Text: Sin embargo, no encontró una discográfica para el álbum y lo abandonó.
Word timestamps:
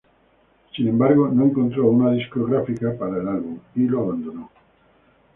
Sin 0.75 0.87
embargo, 0.87 1.27
no 1.29 1.45
encontró 1.45 1.85
una 1.85 2.11
discográfica 2.13 2.91
para 2.97 3.17
el 3.21 3.27
álbum 3.27 3.59
y 3.75 3.81
lo 3.81 3.99
abandonó. 4.01 4.49